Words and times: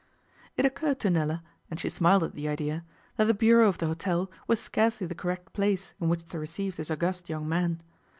It 0.57 0.65
occurred 0.65 0.99
to 1.01 1.11
Nella, 1.11 1.43
and 1.69 1.79
she 1.79 1.87
smiled 1.87 2.23
at 2.23 2.33
the 2.33 2.47
idea, 2.49 2.83
that 3.17 3.25
the 3.25 3.35
bureau 3.35 3.69
of 3.69 3.77
the 3.77 3.85
hotel 3.85 4.31
was 4.47 4.59
scarcely 4.59 5.05
the 5.05 5.13
correct 5.13 5.53
place 5.53 5.93
in 6.01 6.09
which 6.09 6.25
to 6.29 6.39
receive 6.39 6.75
this 6.75 6.89
august 6.89 7.29
young 7.29 7.47
man. 7.47 7.83